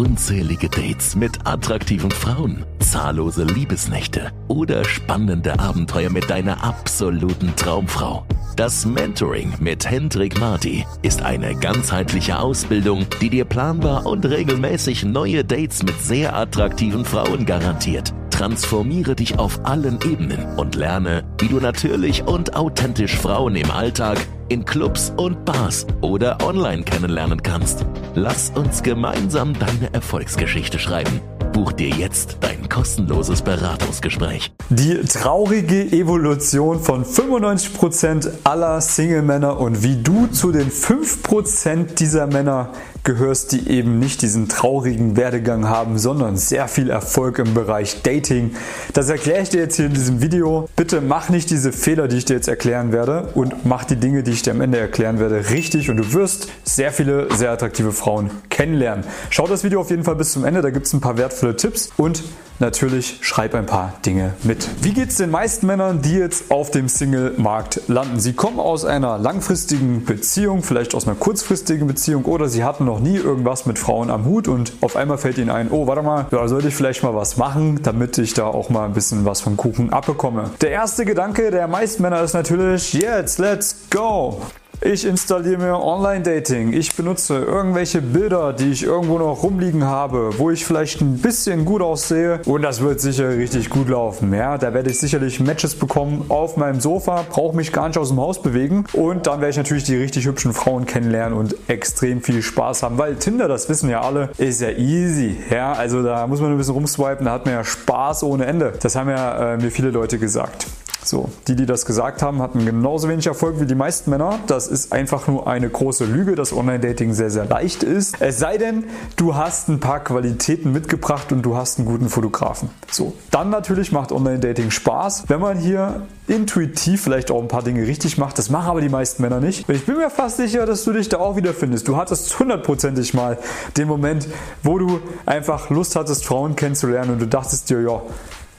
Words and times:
unzählige 0.00 0.70
Dates 0.70 1.14
mit 1.14 1.46
attraktiven 1.46 2.10
Frauen, 2.10 2.64
zahllose 2.78 3.44
Liebesnächte 3.44 4.32
oder 4.48 4.82
spannende 4.82 5.60
Abenteuer 5.60 6.08
mit 6.08 6.30
deiner 6.30 6.64
absoluten 6.64 7.54
Traumfrau. 7.54 8.24
Das 8.56 8.86
Mentoring 8.86 9.52
mit 9.60 9.90
Hendrik 9.90 10.40
Marti 10.40 10.86
ist 11.02 11.20
eine 11.20 11.54
ganzheitliche 11.54 12.38
Ausbildung, 12.38 13.04
die 13.20 13.28
dir 13.28 13.44
planbar 13.44 14.06
und 14.06 14.24
regelmäßig 14.24 15.04
neue 15.04 15.44
Dates 15.44 15.82
mit 15.82 16.00
sehr 16.00 16.34
attraktiven 16.34 17.04
Frauen 17.04 17.44
garantiert. 17.44 18.14
Transformiere 18.30 19.14
dich 19.14 19.38
auf 19.38 19.66
allen 19.66 19.98
Ebenen 20.10 20.56
und 20.56 20.76
lerne, 20.76 21.24
wie 21.40 21.48
du 21.48 21.60
natürlich 21.60 22.22
und 22.22 22.56
authentisch 22.56 23.18
Frauen 23.18 23.54
im 23.54 23.70
Alltag, 23.70 24.16
in 24.48 24.64
Clubs 24.64 25.12
und 25.18 25.44
Bars 25.44 25.86
oder 26.00 26.38
online 26.42 26.84
kennenlernen 26.84 27.42
kannst. 27.42 27.84
Lass 28.14 28.50
uns 28.50 28.82
gemeinsam 28.82 29.54
deine 29.54 29.94
Erfolgsgeschichte 29.94 30.80
schreiben. 30.80 31.20
Buch 31.52 31.70
dir 31.72 31.90
jetzt 31.90 32.38
dein 32.40 32.68
kostenloses 32.68 33.42
Beratungsgespräch. 33.42 34.52
Die 34.68 34.94
traurige 35.02 35.82
Evolution 35.92 36.80
von 36.80 37.04
95% 37.04 38.30
aller 38.42 38.80
Single-Männer 38.80 39.60
und 39.60 39.84
wie 39.84 40.02
du 40.02 40.26
zu 40.26 40.50
den 40.50 40.70
5% 40.70 41.94
dieser 41.94 42.26
Männer 42.26 42.72
gehörst, 43.04 43.52
die 43.52 43.68
eben 43.68 43.98
nicht 43.98 44.22
diesen 44.22 44.48
traurigen 44.48 45.16
Werdegang 45.16 45.68
haben, 45.68 45.98
sondern 45.98 46.36
sehr 46.36 46.68
viel 46.68 46.90
Erfolg 46.90 47.38
im 47.38 47.54
Bereich 47.54 48.02
Dating. 48.02 48.54
Das 48.92 49.08
erkläre 49.08 49.42
ich 49.42 49.48
dir 49.48 49.60
jetzt 49.60 49.76
hier 49.76 49.86
in 49.86 49.94
diesem 49.94 50.22
Video. 50.22 50.68
Bitte 50.76 51.00
mach 51.00 51.28
nicht 51.28 51.50
diese 51.50 51.72
Fehler, 51.72 52.08
die 52.08 52.18
ich 52.18 52.24
dir 52.24 52.34
jetzt 52.34 52.48
erklären 52.48 52.92
werde 52.92 53.30
und 53.34 53.64
mach 53.64 53.84
die 53.84 53.96
Dinge, 53.96 54.22
die 54.22 54.32
ich 54.32 54.42
dir 54.42 54.52
am 54.52 54.60
Ende 54.60 54.78
erklären 54.78 55.18
werde, 55.18 55.50
richtig 55.50 55.90
und 55.90 55.96
du 55.96 56.12
wirst 56.12 56.48
sehr 56.64 56.92
viele 56.92 57.28
sehr 57.34 57.50
attraktive 57.50 57.92
Frauen 57.92 58.30
kennenlernen. 58.48 59.04
Schau 59.30 59.46
das 59.46 59.64
Video 59.64 59.80
auf 59.80 59.90
jeden 59.90 60.04
Fall 60.04 60.16
bis 60.16 60.32
zum 60.32 60.44
Ende, 60.44 60.62
da 60.62 60.70
gibt 60.70 60.86
es 60.86 60.92
ein 60.92 61.00
paar 61.00 61.16
wertvolle 61.18 61.56
Tipps 61.56 61.90
und 61.96 62.22
natürlich 62.60 63.18
schreib 63.22 63.54
ein 63.54 63.66
paar 63.66 63.94
Dinge 64.04 64.34
mit. 64.42 64.68
Wie 64.82 64.92
geht 64.92 65.10
es 65.10 65.16
den 65.16 65.30
meisten 65.30 65.66
Männern, 65.66 66.02
die 66.02 66.14
jetzt 66.14 66.50
auf 66.50 66.70
dem 66.70 66.88
Single-Markt 66.88 67.82
landen? 67.88 68.20
Sie 68.20 68.32
kommen 68.32 68.60
aus 68.60 68.84
einer 68.84 69.18
langfristigen 69.18 70.04
Beziehung, 70.04 70.62
vielleicht 70.62 70.94
aus 70.94 71.06
einer 71.06 71.16
kurzfristigen 71.16 71.86
Beziehung 71.86 72.24
oder 72.24 72.48
sie 72.48 72.64
hatten 72.64 72.84
noch 72.84 73.00
nie 73.00 73.16
irgendwas 73.16 73.66
mit 73.66 73.78
Frauen 73.78 74.10
am 74.10 74.24
Hut 74.24 74.48
und 74.48 74.72
auf 74.80 74.96
einmal 74.96 75.18
fällt 75.18 75.38
ihnen 75.38 75.50
ein, 75.50 75.70
oh, 75.70 75.86
warte 75.86 76.02
mal, 76.02 76.26
da 76.30 76.46
sollte 76.48 76.68
ich 76.68 76.74
vielleicht 76.74 77.02
mal 77.02 77.14
was 77.14 77.36
machen, 77.36 77.80
damit 77.82 78.18
ich 78.18 78.34
da 78.34 78.46
auch 78.46 78.70
mal 78.70 78.84
ein 78.84 78.92
bisschen 78.92 79.24
was 79.24 79.40
vom 79.40 79.56
Kuchen 79.56 79.92
abbekomme. 79.92 80.50
Der 80.60 80.70
erste 80.70 81.04
Gedanke 81.04 81.50
der 81.50 81.68
meisten 81.68 82.02
Männer 82.02 82.22
ist 82.22 82.34
natürlich, 82.34 82.92
jetzt, 82.92 83.38
let's 83.38 83.76
go! 83.90 84.40
Ich 84.82 85.04
installiere 85.04 85.58
mir 85.58 85.78
Online-Dating. 85.78 86.72
Ich 86.72 86.96
benutze 86.96 87.36
irgendwelche 87.36 88.00
Bilder, 88.00 88.54
die 88.54 88.70
ich 88.70 88.82
irgendwo 88.82 89.18
noch 89.18 89.42
rumliegen 89.42 89.84
habe, 89.84 90.30
wo 90.38 90.50
ich 90.50 90.64
vielleicht 90.64 91.02
ein 91.02 91.18
bisschen 91.18 91.66
gut 91.66 91.82
aussehe 91.82 92.40
und 92.46 92.62
das 92.62 92.80
wird 92.80 92.98
sicher 92.98 93.28
richtig 93.28 93.68
gut 93.68 93.90
laufen. 93.90 94.32
Ja, 94.32 94.56
da 94.56 94.72
werde 94.72 94.88
ich 94.88 94.98
sicherlich 94.98 95.38
Matches 95.38 95.74
bekommen 95.74 96.24
auf 96.30 96.56
meinem 96.56 96.80
Sofa, 96.80 97.26
brauche 97.28 97.54
mich 97.54 97.72
gar 97.72 97.88
nicht 97.88 97.98
aus 97.98 98.08
dem 98.08 98.20
Haus 98.20 98.40
bewegen 98.40 98.86
und 98.94 99.26
dann 99.26 99.40
werde 99.42 99.50
ich 99.50 99.58
natürlich 99.58 99.84
die 99.84 99.96
richtig 99.96 100.24
hübschen 100.24 100.54
Frauen 100.54 100.86
kennenlernen 100.86 101.38
und 101.38 101.56
extrem 101.68 102.22
viel 102.22 102.40
Spaß 102.40 102.82
haben, 102.82 102.96
weil 102.96 103.16
Tinder, 103.16 103.48
das 103.48 103.68
wissen 103.68 103.90
ja 103.90 104.00
alle, 104.00 104.30
ist 104.38 104.62
ja 104.62 104.70
easy. 104.70 105.36
Ja, 105.50 105.74
also 105.74 106.02
da 106.02 106.26
muss 106.26 106.40
man 106.40 106.52
ein 106.52 106.56
bisschen 106.56 106.72
rumswipen, 106.72 107.26
da 107.26 107.32
hat 107.32 107.44
man 107.44 107.52
ja 107.52 107.64
Spaß 107.64 108.22
ohne 108.22 108.46
Ende. 108.46 108.72
Das 108.80 108.96
haben 108.96 109.10
ja 109.10 109.52
äh, 109.52 109.56
mir 109.58 109.70
viele 109.70 109.90
Leute 109.90 110.18
gesagt. 110.18 110.68
So, 111.02 111.30
die, 111.48 111.56
die 111.56 111.66
das 111.66 111.86
gesagt 111.86 112.22
haben, 112.22 112.42
hatten 112.42 112.64
genauso 112.64 113.08
wenig 113.08 113.26
Erfolg 113.26 113.60
wie 113.60 113.66
die 113.66 113.74
meisten 113.74 114.10
Männer. 114.10 114.38
Das 114.46 114.66
ist 114.66 114.92
einfach 114.92 115.26
nur 115.26 115.46
eine 115.46 115.68
große 115.68 116.04
Lüge, 116.04 116.34
dass 116.34 116.52
Online-Dating 116.52 117.14
sehr, 117.14 117.30
sehr 117.30 117.46
leicht 117.46 117.82
ist. 117.82 118.20
Es 118.20 118.38
sei 118.38 118.58
denn, 118.58 118.84
du 119.16 119.34
hast 119.34 119.68
ein 119.68 119.80
paar 119.80 120.00
Qualitäten 120.00 120.72
mitgebracht 120.72 121.32
und 121.32 121.42
du 121.42 121.56
hast 121.56 121.78
einen 121.78 121.86
guten 121.86 122.08
Fotografen. 122.08 122.70
So, 122.90 123.14
dann 123.30 123.50
natürlich 123.50 123.92
macht 123.92 124.12
Online-Dating 124.12 124.70
Spaß, 124.70 125.24
wenn 125.28 125.40
man 125.40 125.58
hier 125.58 126.02
intuitiv 126.28 127.02
vielleicht 127.02 127.30
auch 127.30 127.40
ein 127.40 127.48
paar 127.48 127.62
Dinge 127.62 127.86
richtig 127.86 128.18
macht. 128.18 128.38
Das 128.38 128.50
machen 128.50 128.70
aber 128.70 128.80
die 128.80 128.88
meisten 128.88 129.22
Männer 129.22 129.40
nicht. 129.40 129.68
Und 129.68 129.74
ich 129.74 129.86
bin 129.86 129.96
mir 129.96 130.10
fast 130.10 130.36
sicher, 130.36 130.66
dass 130.66 130.84
du 130.84 130.92
dich 130.92 131.08
da 131.08 131.18
auch 131.18 131.36
wieder 131.36 131.54
findest. 131.54 131.88
Du 131.88 131.96
hattest 131.96 132.38
hundertprozentig 132.38 133.14
mal 133.14 133.38
den 133.76 133.88
Moment, 133.88 134.28
wo 134.62 134.78
du 134.78 135.00
einfach 135.26 135.70
Lust 135.70 135.96
hattest, 135.96 136.24
Frauen 136.24 136.56
kennenzulernen 136.56 137.12
und 137.12 137.18
du 137.20 137.26
dachtest 137.26 137.70
dir, 137.70 137.80
ja, 137.80 138.02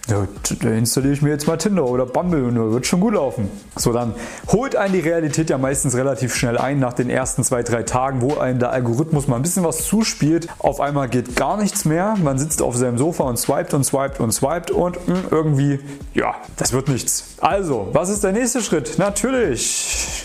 ja, 0.08 0.28
da 0.62 0.70
installiere 0.70 1.14
ich 1.14 1.22
mir 1.22 1.30
jetzt 1.30 1.48
mal 1.48 1.58
Tinder 1.58 1.86
oder 1.86 2.06
Bumble 2.06 2.46
und 2.46 2.74
wird 2.74 2.88
schon 2.88 3.00
gut 3.00 3.14
laufen. 3.14 3.50
So, 3.76 3.94
dann 3.94 4.14
holt 4.48 4.76
einen 4.76 4.94
die 4.94 5.00
Realität 5.00 5.50
ja 5.50 5.58
meistens 5.58 5.96
relativ 5.96 6.36
schnell 6.36 6.58
ein 6.58 6.80
nach 6.80 6.94
den 6.94 7.10
ersten 7.10 7.44
zwei, 7.44 7.64
drei 7.64 7.84
Tagen, 7.84 8.22
wo 8.22 8.38
einem 8.38 8.60
der 8.60 8.72
Algorithmus 8.72 9.28
mal 9.28 9.36
ein 9.36 9.42
bisschen 9.42 9.64
was 9.64 9.86
zuspielt. 9.86 10.48
Auf 10.60 10.82
einmal 10.82 11.08
geht 11.08 11.36
gar 11.36 11.58
nichts 11.58 11.86
mehr. 11.86 12.16
Man 12.22 12.40
sitzt 12.40 12.62
auf 12.62 12.76
seinem 12.76 12.98
Sofa 12.98 13.24
und 13.24 13.38
swiped 13.38 13.74
und 13.74 13.84
swiped 13.84 14.20
und 14.20 14.32
swiped 14.32 14.72
und 14.72 14.96
hm, 15.06 15.24
irgendwie, 15.30 15.80
ja, 16.14 16.36
das 16.58 16.74
wird 16.74 16.90
nichts. 16.90 17.36
Also, 17.40 17.90
was 17.94 18.10
ist 18.10 18.24
der 18.24 18.32
nächste 18.32 18.62
Schritt? 18.62 18.98
Natürlich 18.98 20.21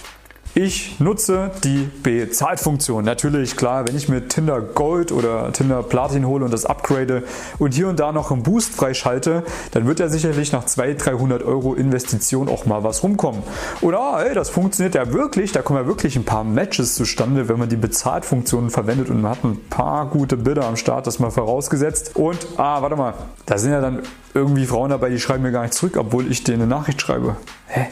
ich 0.56 0.98
nutze 1.00 1.50
die 1.64 1.86
Bezahltfunktion. 2.02 3.04
Natürlich, 3.04 3.58
klar, 3.58 3.86
wenn 3.86 3.94
ich 3.94 4.08
mir 4.08 4.26
Tinder 4.26 4.62
Gold 4.62 5.12
oder 5.12 5.52
Tinder 5.52 5.82
Platin 5.82 6.26
hole 6.26 6.46
und 6.46 6.50
das 6.50 6.64
upgrade 6.64 7.24
und 7.58 7.74
hier 7.74 7.88
und 7.88 8.00
da 8.00 8.10
noch 8.10 8.30
einen 8.30 8.42
Boost 8.42 8.74
freischalte, 8.74 9.42
dann 9.72 9.86
wird 9.86 10.00
ja 10.00 10.08
sicherlich 10.08 10.52
nach 10.52 10.64
200, 10.64 11.04
300 11.04 11.42
Euro 11.42 11.74
Investition 11.74 12.48
auch 12.48 12.64
mal 12.64 12.82
was 12.82 13.02
rumkommen. 13.02 13.42
Oder, 13.82 14.24
ey, 14.26 14.32
das 14.32 14.48
funktioniert 14.48 14.94
ja 14.94 15.12
wirklich, 15.12 15.52
da 15.52 15.60
kommen 15.60 15.78
ja 15.78 15.86
wirklich 15.86 16.16
ein 16.16 16.24
paar 16.24 16.42
Matches 16.42 16.94
zustande, 16.94 17.50
wenn 17.50 17.58
man 17.58 17.68
die 17.68 17.76
Bezahltfunktion 17.76 18.70
verwendet 18.70 19.10
und 19.10 19.20
man 19.20 19.32
hat 19.32 19.44
ein 19.44 19.60
paar 19.68 20.06
gute 20.06 20.38
Bilder 20.38 20.64
am 20.64 20.76
Start, 20.76 21.06
das 21.06 21.18
mal 21.18 21.30
vorausgesetzt. 21.30 22.16
Und, 22.16 22.38
ah, 22.56 22.80
warte 22.80 22.96
mal, 22.96 23.12
da 23.44 23.58
sind 23.58 23.72
ja 23.72 23.82
dann 23.82 24.04
irgendwie 24.32 24.64
Frauen 24.64 24.88
dabei, 24.88 25.10
die 25.10 25.20
schreiben 25.20 25.42
mir 25.42 25.52
gar 25.52 25.64
nicht 25.64 25.74
zurück, 25.74 25.98
obwohl 25.98 26.32
ich 26.32 26.44
denen 26.44 26.62
eine 26.62 26.70
Nachricht 26.70 27.02
schreibe. 27.02 27.36
Hä? 27.66 27.88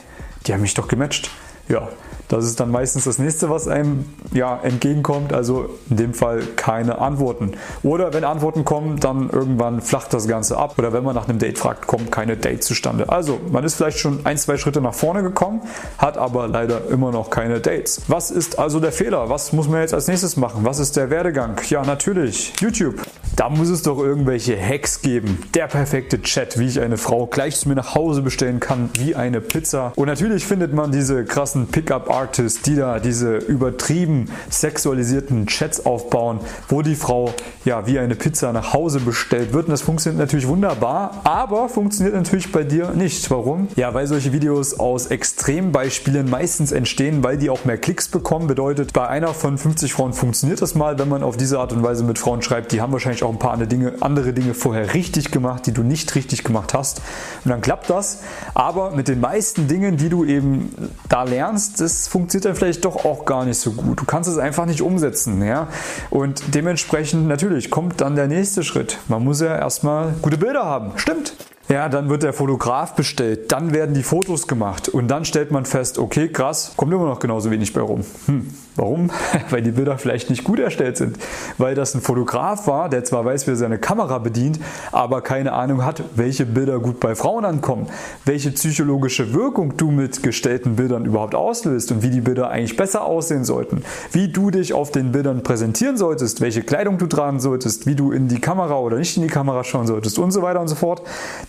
Die 0.47 0.55
haben 0.55 0.63
mich 0.63 0.73
doch 0.73 0.89
gematcht. 0.89 1.31
Ja, 1.69 1.89
das 2.29 2.47
ist 2.47 2.59
dann 2.61 2.71
meistens 2.71 3.05
das 3.05 3.19
nächste, 3.19 3.51
was 3.51 3.69
einem 3.69 4.05
ja, 4.33 4.59
entgegenkommt. 4.63 5.33
Also 5.33 5.71
in 5.91 5.97
dem 5.97 6.15
Fall 6.15 6.43
keine 6.57 6.99
Antworten. 6.99 7.53
Oder 7.83 8.13
wenn 8.13 8.25
Antworten 8.25 8.65
kommen, 8.65 8.99
dann 8.99 9.31
irgendwann 9.31 9.81
flacht 9.81 10.13
das 10.13 10.27
Ganze 10.27 10.57
ab. 10.57 10.75
Oder 10.79 10.93
wenn 10.93 11.05
man 11.05 11.15
nach 11.15 11.29
einem 11.29 11.39
Date 11.39 11.59
fragt, 11.59 11.87
kommt 11.87 12.11
keine 12.11 12.37
Date 12.37 12.65
zustande. 12.65 13.09
Also 13.09 13.41
man 13.51 13.65
ist 13.65 13.75
vielleicht 13.75 13.99
schon 13.99 14.25
ein, 14.25 14.39
zwei 14.39 14.57
Schritte 14.57 14.81
nach 14.81 14.95
vorne 14.95 15.23
gekommen, 15.23 15.63
hat 15.99 16.19
aber 16.19 16.49
leider 16.49 16.89
immer 16.89 17.13
noch 17.13 17.31
keine 17.31 17.61
Dates. 17.61 18.03
Was 18.09 18.31
ist 18.31 18.59
also 18.59 18.81
der 18.81 18.93
Fehler? 18.93 19.29
Was 19.29 19.53
muss 19.53 19.69
man 19.69 19.81
jetzt 19.81 19.95
als 19.95 20.09
nächstes 20.09 20.37
machen? 20.37 20.65
Was 20.65 20.79
ist 20.79 20.97
der 20.97 21.11
Werdegang? 21.11 21.61
Ja, 21.69 21.85
natürlich 21.85 22.53
YouTube. 22.61 22.97
Da 23.37 23.49
muss 23.49 23.69
es 23.69 23.83
doch 23.83 23.99
irgendwelche 23.99 24.57
Hacks 24.57 25.03
geben. 25.03 25.43
Der 25.55 25.67
perfekte 25.67 26.23
Chat, 26.23 26.57
wie 26.59 26.67
ich 26.67 26.81
eine 26.81 26.97
Frau 26.97 27.27
gleich 27.27 27.57
zu 27.57 27.69
mir 27.69 27.75
nach 27.75 27.97
Hause 27.97 28.23
bestellen 28.23 28.61
kann, 28.61 28.91
wie 28.97 29.17
eine 29.17 29.41
Pizza. 29.41 29.93
Und 29.97 30.07
natürlich 30.07 30.47
findet 30.47 30.73
man 30.73 30.93
diese 30.93 31.25
krassen 31.25 31.67
Pickup-Artists, 31.67 32.63
die 32.63 32.77
da 32.77 33.01
diese 33.01 33.39
übertrieben 33.39 34.31
sexualisierten 34.51 35.47
Chats 35.47 35.85
aufbauen, 35.85 36.39
wo 36.69 36.83
die 36.83 36.95
Frau 36.95 37.35
ja 37.65 37.89
wie 37.89 37.99
eine 37.99 38.15
Pizza 38.15 38.53
nach 38.53 38.73
Hause 38.73 39.01
bestellt 39.01 39.53
wird. 39.53 39.67
Und 39.67 39.73
das 39.73 39.83
funktioniert 39.83 40.21
natürlich 40.21 40.47
wunderbar, 40.47 41.23
aber 41.25 41.69
funktioniert 41.69 42.15
natürlich 42.15 42.53
bei 42.53 42.63
dir 42.63 42.91
nicht. 42.91 43.29
Warum? 43.33 43.67
Ja, 43.75 43.95
weil 43.95 44.07
solche 44.07 44.33
Videos 44.33 44.79
aus 44.79 45.09
Extrembeispielen 45.09 46.31
meistens 46.31 46.71
entstehen, 46.71 47.25
weil 47.25 47.37
die 47.37 47.51
auch 47.51 47.65
mehr 47.65 47.79
Klicks 47.79 48.07
bekommen. 48.07 48.47
Bedeutet, 48.47 48.93
bei 48.93 49.09
einer 49.09 49.35
von 49.35 49.59
50 49.59 49.93
Frauen 49.93 50.13
funktioniert 50.13 50.63
das 50.63 50.77
mal, 50.77 51.01
wenn 51.01 51.09
man 51.09 51.25
auf 51.25 51.37
diese 51.37 51.59
Art 51.59 51.73
und 51.73 51.83
Weise 51.83 52.05
mit 52.05 52.21
Frauen 52.21 52.41
schreibt, 52.41 52.71
die 52.71 52.81
haben 52.81 52.93
wahrscheinlich 52.93 53.24
auch 53.25 53.33
ein 53.33 53.39
paar 53.39 53.53
andere 53.53 53.69
Dinge, 53.69 53.95
andere 54.01 54.33
Dinge 54.33 54.55
vorher 54.55 54.95
richtig 54.95 55.31
gemacht, 55.31 55.67
die 55.67 55.73
du 55.73 55.83
nicht 55.83 56.15
richtig 56.15 56.45
gemacht 56.45 56.75
hast. 56.75 57.01
Und 57.45 57.51
dann 57.51 57.61
klappt 57.61 57.91
das. 57.91 58.21
Aber 58.55 58.91
mit 58.91 59.09
den 59.09 59.21
meisten 59.21 59.69
Dingen, 59.69 59.97
die 59.97 60.09
du 60.09 60.25
eben 60.25 60.75
da 61.09 61.25
lernst, 61.25 61.81
das 61.81 62.09
funktioniert 62.09 62.45
dann 62.47 62.57
vielleicht 62.57 62.85
doch 62.85 63.05
auch 63.05 63.25
gar 63.25 63.45
nicht 63.45 63.59
so 63.59 63.73
gut. 63.73 64.01
Du 64.01 64.05
kannst 64.05 64.29
es 64.29 64.39
einfach 64.39 64.67
nicht 64.67 64.83
umsetzen. 64.83 65.43
Ja? 65.43 65.69
Und 66.11 66.55
dementsprechend 66.55 67.27
natürlich 67.29 67.71
kommt 67.71 68.01
dann 68.01 68.17
der 68.17 68.27
nächste 68.27 68.63
Schritt. 68.63 68.99
Man 69.09 69.25
muss 69.25 69.41
ja 69.41 69.57
erstmal 69.57 70.15
gute 70.23 70.39
Bilder 70.39 70.65
haben. 70.65 70.93
Stimmt. 70.97 71.35
Ja, 71.67 71.89
dann 71.89 72.11
wird 72.11 72.23
der 72.23 72.35
Fotograf 72.35 72.95
bestellt, 72.95 73.51
dann 73.51 73.73
werden 73.73 73.95
die 73.95 74.03
Fotos 74.03 74.47
gemacht 74.47 74.91
und 74.91 75.09
dann 75.09 75.25
stellt 75.25 75.51
man 75.51 75.65
fest, 75.65 75.99
okay, 75.99 76.29
krass, 76.29 76.75
kommt 76.77 76.93
immer 76.93 77.07
noch 77.07 77.21
genauso 77.21 77.51
wenig 77.51 77.73
bei 77.73 77.81
rum. 77.81 78.05
Hm, 78.27 78.51
warum? 78.77 79.11
weil 79.51 79.63
die 79.63 79.71
Bilder 79.71 79.97
vielleicht 79.97 80.29
nicht 80.29 80.45
gut 80.45 80.59
erstellt 80.59 80.99
sind. 80.99 81.17
Weil 81.57 81.75
das 81.75 81.95
ein 81.95 82.03
Fotograf 82.03 82.67
war, 82.67 82.91
der 82.91 83.03
zwar 83.05 83.25
weiß, 83.25 83.47
wie 83.47 83.53
er 83.53 83.57
seine 83.57 83.79
Kamera 83.79 84.19
bedient, 84.19 84.61
aber 84.93 85.23
keine 85.23 85.55
Ahnung 85.55 85.87
hat, 85.87 86.03
welche 86.15 86.45
Bilder 86.45 86.81
gut 86.81 87.01
bei 87.01 87.15
Frauen 87.15 87.47
ankommen, 87.47 87.87
welche 88.27 88.51
psychologische 88.51 89.33
Wirkung 89.33 89.79
du 89.79 89.91
mit 89.91 90.23
gestellten 90.23 90.77
Bildern 90.77 91.07
überhaupt 91.07 91.35
auslöst 91.35 91.91
und 91.93 92.03
wie 92.03 92.11
die 92.11 92.21
Bilder 92.21 92.51
eigentlich 92.51 92.77
besser 92.77 93.07
aussehen 93.07 93.47
sollten, 93.47 93.85
wie 94.13 94.29
du 94.29 94.51
dich 94.51 94.75
auf 94.75 94.91
den 94.91 95.13
Bildern 95.13 95.43
präsentieren 95.43 95.97
solltest, 95.97 96.43
welche 96.43 96.63
Kleidung 96.63 96.99
du 96.99 97.07
tragen 97.07 97.41
solltest, 97.41 97.87
wie 97.87 97.95
du 97.95 98.13
in 98.13 98.29
die 98.29 98.41
Kamera 98.41 98.79
oder 98.79 98.99
nicht 98.99 99.17
in 99.17 99.23
die 99.23 99.31
Kamera 99.31 99.65
schauen 99.65 99.87
solltest 99.87 100.19
und 100.19 100.31
so 100.31 100.43
weiter 100.43 100.61
und 100.61 100.69
so 100.69 100.75
fort 100.75 101.01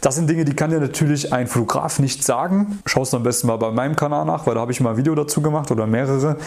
Das 0.05 0.13
sind 0.13 0.29
Dinge, 0.29 0.45
die 0.45 0.53
kann 0.53 0.69
dir 0.69 0.79
natürlich 0.79 1.33
ein 1.33 1.47
Fotograf 1.47 1.97
nicht 1.97 2.23
sagen. 2.23 2.77
Schau 2.85 3.01
es 3.01 3.13
am 3.15 3.23
besten 3.23 3.47
mal 3.47 3.57
bei 3.57 3.71
meinem 3.71 3.95
Kanal 3.95 4.23
nach, 4.23 4.45
weil 4.45 4.53
da 4.53 4.61
habe 4.61 4.71
ich 4.71 4.79
mal 4.79 4.91
ein 4.91 4.97
Video 4.97 5.15
dazu 5.15 5.41
gemacht 5.41 5.71
oder 5.71 5.87
mehrere. 5.87 6.37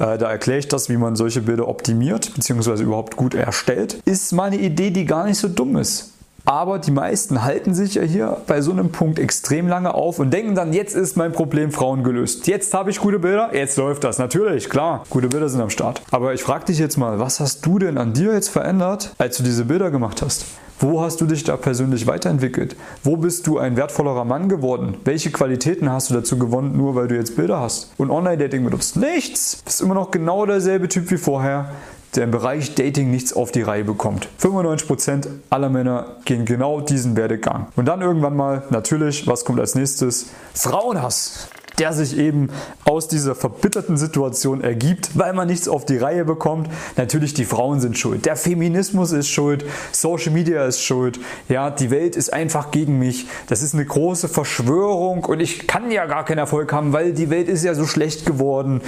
Äh, 0.00 0.18
da 0.18 0.28
erkläre 0.28 0.58
ich 0.58 0.66
das, 0.66 0.88
wie 0.88 0.96
man 0.96 1.14
solche 1.14 1.40
Bilder 1.40 1.68
optimiert 1.68 2.34
bzw. 2.34 2.82
überhaupt 2.82 3.14
gut 3.14 3.36
erstellt. 3.36 4.02
Ist 4.04 4.32
mal 4.32 4.46
eine 4.46 4.56
Idee, 4.56 4.90
die 4.90 5.04
gar 5.04 5.26
nicht 5.26 5.38
so 5.38 5.46
dumm 5.46 5.76
ist. 5.76 6.10
Aber 6.44 6.80
die 6.80 6.90
meisten 6.90 7.44
halten 7.44 7.72
sich 7.72 7.94
ja 7.94 8.02
hier 8.02 8.38
bei 8.48 8.62
so 8.62 8.72
einem 8.72 8.90
Punkt 8.90 9.20
extrem 9.20 9.68
lange 9.68 9.94
auf 9.94 10.18
und 10.18 10.32
denken 10.32 10.56
dann, 10.56 10.72
jetzt 10.72 10.96
ist 10.96 11.16
mein 11.16 11.30
Problem 11.30 11.70
Frauen 11.70 12.02
gelöst. 12.02 12.48
Jetzt 12.48 12.74
habe 12.74 12.90
ich 12.90 12.98
gute 12.98 13.20
Bilder, 13.20 13.54
jetzt 13.54 13.76
läuft 13.76 14.02
das. 14.02 14.18
Natürlich, 14.18 14.68
klar, 14.68 15.04
gute 15.08 15.28
Bilder 15.28 15.48
sind 15.48 15.60
am 15.60 15.70
Start. 15.70 16.02
Aber 16.10 16.34
ich 16.34 16.42
frage 16.42 16.64
dich 16.64 16.80
jetzt 16.80 16.96
mal, 16.96 17.20
was 17.20 17.38
hast 17.38 17.64
du 17.64 17.78
denn 17.78 17.96
an 17.96 18.12
dir 18.12 18.32
jetzt 18.32 18.48
verändert, 18.48 19.14
als 19.18 19.36
du 19.36 19.44
diese 19.44 19.66
Bilder 19.66 19.92
gemacht 19.92 20.20
hast? 20.20 20.46
Wo 20.80 21.00
hast 21.00 21.20
du 21.20 21.26
dich 21.26 21.42
da 21.42 21.56
persönlich 21.56 22.06
weiterentwickelt? 22.06 22.76
Wo 23.02 23.16
bist 23.16 23.46
du 23.48 23.58
ein 23.58 23.76
wertvollerer 23.76 24.24
Mann 24.24 24.48
geworden? 24.48 24.96
Welche 25.04 25.32
Qualitäten 25.32 25.90
hast 25.90 26.10
du 26.10 26.14
dazu 26.14 26.38
gewonnen, 26.38 26.76
nur 26.76 26.94
weil 26.94 27.08
du 27.08 27.16
jetzt 27.16 27.34
Bilder 27.34 27.58
hast? 27.60 27.92
Und 27.96 28.10
Online-Dating 28.10 28.64
benutzt? 28.64 28.96
Nichts! 28.96 29.58
Du 29.58 29.64
bist 29.64 29.80
immer 29.80 29.94
noch 29.94 30.12
genau 30.12 30.46
derselbe 30.46 30.88
Typ 30.88 31.10
wie 31.10 31.16
vorher 31.16 31.70
der 32.14 32.24
im 32.24 32.30
Bereich 32.30 32.74
Dating 32.74 33.10
nichts 33.10 33.32
auf 33.32 33.52
die 33.52 33.62
Reihe 33.62 33.84
bekommt. 33.84 34.28
95% 34.40 35.26
aller 35.50 35.68
Männer 35.68 36.16
gehen 36.24 36.46
genau 36.46 36.80
diesen 36.80 37.16
Werdegang. 37.16 37.66
Und 37.76 37.86
dann 37.86 38.00
irgendwann 38.00 38.34
mal, 38.34 38.62
natürlich, 38.70 39.26
was 39.26 39.44
kommt 39.44 39.60
als 39.60 39.74
nächstes? 39.74 40.30
Frauenhass 40.54 41.48
der 41.78 41.92
sich 41.92 42.16
eben 42.16 42.50
aus 42.84 43.08
dieser 43.08 43.34
verbitterten 43.34 43.96
Situation 43.96 44.62
ergibt, 44.62 45.10
weil 45.14 45.32
man 45.32 45.48
nichts 45.48 45.68
auf 45.68 45.84
die 45.84 45.96
Reihe 45.96 46.24
bekommt. 46.24 46.68
Natürlich, 46.96 47.34
die 47.34 47.44
Frauen 47.44 47.80
sind 47.80 47.98
schuld. 47.98 48.26
Der 48.26 48.36
Feminismus 48.36 49.12
ist 49.12 49.28
schuld. 49.28 49.64
Social 49.92 50.32
Media 50.32 50.64
ist 50.64 50.82
schuld. 50.82 51.18
Ja, 51.48 51.70
die 51.70 51.90
Welt 51.90 52.16
ist 52.16 52.32
einfach 52.32 52.70
gegen 52.70 52.98
mich. 52.98 53.26
Das 53.48 53.62
ist 53.62 53.74
eine 53.74 53.84
große 53.84 54.28
Verschwörung 54.28 55.24
und 55.24 55.40
ich 55.40 55.66
kann 55.66 55.90
ja 55.90 56.06
gar 56.06 56.24
keinen 56.24 56.38
Erfolg 56.38 56.72
haben, 56.72 56.92
weil 56.92 57.12
die 57.12 57.30
Welt 57.30 57.48
ist 57.48 57.64
ja 57.64 57.74
so 57.74 57.86
schlecht 57.86 58.26
geworden. 58.26 58.80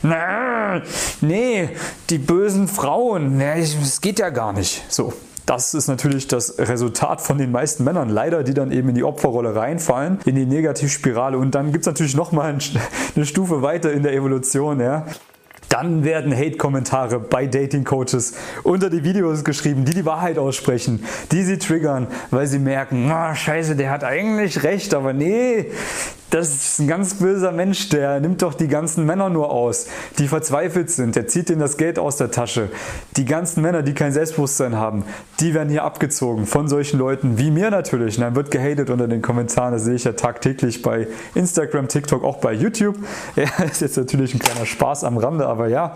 Nee, 1.20 1.70
die 2.10 2.19
bösen 2.19 2.69
Frauen. 2.69 3.40
Es 3.40 4.00
geht 4.00 4.19
ja 4.19 4.31
gar 4.31 4.52
nicht. 4.52 4.84
So. 4.88 5.12
Das 5.50 5.75
ist 5.75 5.88
natürlich 5.88 6.29
das 6.29 6.61
Resultat 6.61 7.20
von 7.20 7.37
den 7.37 7.50
meisten 7.50 7.82
Männern, 7.82 8.08
leider, 8.08 8.44
die 8.44 8.55
dann 8.55 8.70
eben 8.70 8.91
in 8.91 8.94
die 8.94 9.02
Opferrolle 9.02 9.56
reinfallen, 9.56 10.20
in 10.25 10.37
die 10.37 10.47
Negativspirale. 10.47 11.37
Und 11.37 11.56
dann 11.56 11.73
gibt 11.73 11.82
es 11.82 11.87
natürlich 11.87 12.14
nochmal 12.14 12.56
eine 13.17 13.26
Stufe 13.26 13.61
weiter 13.61 13.91
in 13.93 14.05
der 14.05 14.12
Evolution. 14.12 14.79
Ja. 14.79 15.06
Dann 15.69 16.05
werden 16.05 16.32
Hate-Kommentare 16.32 17.19
bei 17.19 17.49
Dating-Coaches 17.49 18.35
unter 18.62 18.91
die 18.91 19.02
Videos 19.02 19.43
geschrieben, 19.43 19.85
die 19.85 19.93
die 19.93 20.06
Wahrheit 20.06 20.38
aussprechen, 20.38 21.05
die 21.32 21.43
sie 21.43 21.58
triggern, 21.58 22.06
weil 22.31 22.47
sie 22.47 22.61
merken, 22.61 23.11
oh, 23.11 23.35
scheiße, 23.35 23.75
der 23.75 23.91
hat 23.91 24.05
eigentlich 24.05 24.62
recht, 24.62 24.94
aber 24.94 25.12
nee, 25.12 25.73
das 26.30 26.48
ist 26.48 26.78
ein 26.78 26.88
ganz 26.88 27.14
böser 27.14 27.52
Mensch, 27.52 27.88
der 27.88 28.20
nimmt 28.20 28.42
doch 28.42 28.54
die 28.54 28.68
ganzen 28.68 29.04
Männer 29.04 29.30
nur 29.30 29.50
aus, 29.50 29.86
die 30.18 30.28
verzweifelt 30.28 30.90
sind, 30.90 31.16
der 31.16 31.26
zieht 31.26 31.50
ihnen 31.50 31.60
das 31.60 31.76
Geld 31.76 31.98
aus 31.98 32.16
der 32.16 32.30
Tasche. 32.30 32.70
Die 33.16 33.24
ganzen 33.24 33.62
Männer, 33.62 33.82
die 33.82 33.94
kein 33.94 34.12
Selbstbewusstsein 34.12 34.76
haben, 34.76 35.04
die 35.40 35.54
werden 35.54 35.68
hier 35.68 35.84
abgezogen 35.84 36.46
von 36.46 36.68
solchen 36.68 36.98
Leuten 36.98 37.38
wie 37.38 37.50
mir 37.50 37.70
natürlich. 37.70 38.16
Und 38.16 38.22
dann 38.22 38.34
wird 38.36 38.50
gehatet 38.50 38.90
unter 38.90 39.08
den 39.08 39.22
Kommentaren, 39.22 39.72
das 39.72 39.84
sehe 39.84 39.94
ich 39.94 40.04
ja 40.04 40.12
tagtäglich 40.12 40.82
bei 40.82 41.08
Instagram, 41.34 41.88
TikTok, 41.88 42.24
auch 42.24 42.38
bei 42.38 42.52
YouTube. 42.52 42.96
Ja, 43.36 43.64
ist 43.64 43.80
jetzt 43.80 43.96
natürlich 43.96 44.34
ein 44.34 44.38
kleiner 44.38 44.66
Spaß 44.66 45.04
am 45.04 45.16
Rande, 45.16 45.46
aber 45.46 45.68
ja, 45.68 45.94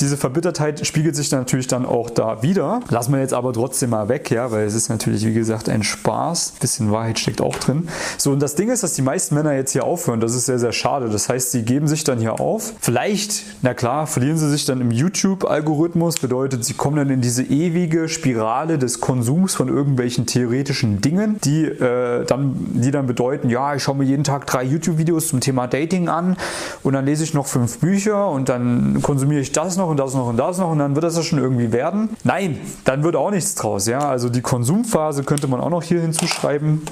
diese 0.00 0.16
Verbittertheit 0.16 0.84
spiegelt 0.86 1.16
sich 1.16 1.28
dann 1.28 1.40
natürlich 1.40 1.68
dann 1.68 1.86
auch 1.86 2.10
da 2.10 2.42
wieder. 2.42 2.80
Lassen 2.90 3.12
wir 3.12 3.20
jetzt 3.20 3.32
aber 3.32 3.52
trotzdem 3.52 3.90
mal 3.90 4.08
weg, 4.08 4.30
ja, 4.30 4.50
weil 4.50 4.66
es 4.66 4.74
ist 4.74 4.88
natürlich, 4.88 5.24
wie 5.24 5.32
gesagt, 5.32 5.68
ein 5.68 5.82
Spaß. 5.82 6.54
Ein 6.54 6.60
bisschen 6.60 6.92
Wahrheit 6.92 7.18
steckt 7.18 7.40
auch 7.40 7.56
drin. 7.56 7.88
So, 8.18 8.32
und 8.32 8.40
das 8.40 8.56
Ding 8.56 8.68
ist, 8.68 8.82
dass 8.82 8.94
die 8.94 9.02
meisten 9.02 9.34
Männer 9.34 9.52
jetzt 9.54 9.71
hier 9.72 9.84
aufhören. 9.84 10.20
Das 10.20 10.34
ist 10.34 10.46
sehr, 10.46 10.58
sehr 10.58 10.72
schade. 10.72 11.08
Das 11.08 11.28
heißt, 11.28 11.50
sie 11.50 11.62
geben 11.62 11.88
sich 11.88 12.04
dann 12.04 12.18
hier 12.18 12.40
auf. 12.40 12.74
Vielleicht, 12.80 13.44
na 13.62 13.74
klar, 13.74 14.06
verlieren 14.06 14.36
sie 14.36 14.50
sich 14.50 14.64
dann 14.64 14.80
im 14.80 14.90
YouTube-Algorithmus. 14.90 16.18
Bedeutet, 16.18 16.64
sie 16.64 16.74
kommen 16.74 16.96
dann 16.96 17.10
in 17.10 17.20
diese 17.20 17.42
ewige 17.42 18.08
Spirale 18.08 18.78
des 18.78 19.00
Konsums 19.00 19.54
von 19.54 19.68
irgendwelchen 19.68 20.26
theoretischen 20.26 21.00
Dingen, 21.00 21.38
die, 21.44 21.64
äh, 21.64 22.24
dann, 22.24 22.54
die 22.74 22.90
dann 22.90 23.06
bedeuten, 23.06 23.50
ja, 23.50 23.74
ich 23.74 23.82
schaue 23.82 23.96
mir 23.96 24.04
jeden 24.04 24.24
Tag 24.24 24.46
drei 24.46 24.64
YouTube-Videos 24.64 25.28
zum 25.28 25.40
Thema 25.40 25.66
Dating 25.66 26.08
an 26.08 26.36
und 26.82 26.92
dann 26.92 27.04
lese 27.04 27.24
ich 27.24 27.34
noch 27.34 27.46
fünf 27.46 27.78
Bücher 27.78 28.28
und 28.28 28.48
dann 28.48 29.02
konsumiere 29.02 29.40
ich 29.40 29.52
das 29.52 29.76
noch 29.76 29.88
und 29.88 29.96
das 29.96 30.14
noch 30.14 30.28
und 30.28 30.36
das 30.36 30.58
noch 30.58 30.70
und 30.70 30.78
dann 30.78 30.94
wird 30.94 31.04
das 31.04 31.16
ja 31.16 31.22
schon 31.22 31.38
irgendwie 31.38 31.72
werden. 31.72 32.10
Nein, 32.24 32.58
dann 32.84 33.02
wird 33.04 33.16
auch 33.16 33.30
nichts 33.30 33.54
draus. 33.54 33.86
Ja? 33.86 34.00
Also 34.00 34.28
die 34.28 34.42
Konsumphase 34.42 35.24
könnte 35.24 35.48
man 35.48 35.60
auch 35.60 35.70
noch 35.70 35.82
hier 35.82 36.00
hinzuschreiben. 36.00 36.82